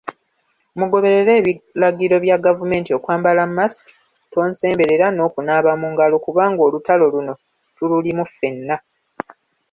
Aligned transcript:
Mugoberere 0.77 1.31
ebiragiro 1.41 2.15
bya 2.25 2.37
gavumenti 2.45 2.89
okwambala 2.97 3.43
mask, 3.57 3.83
tonsemberera 4.33 5.07
n'okunaaba 5.11 5.71
mungalo 5.81 6.15
kubanga 6.25 6.61
olutalo 6.67 7.05
luno 7.13 7.33
tululimu 7.77 8.23
fenna. 8.35 8.75